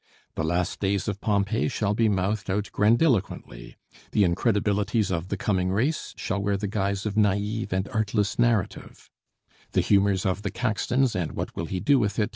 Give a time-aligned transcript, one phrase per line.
[0.33, 3.75] 'The Last Days of Pompeii' shall be mouthed out grandiloquently;
[4.13, 9.11] the incredibilities of 'The Coming Race' shall wear the guise of naïve and artless narrative;
[9.73, 12.29] the humors of 'The Caxtons' and 'What Will He Do with It?'